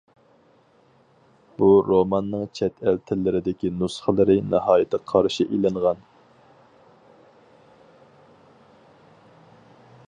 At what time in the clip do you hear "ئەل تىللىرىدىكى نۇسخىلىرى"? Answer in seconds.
2.87-4.39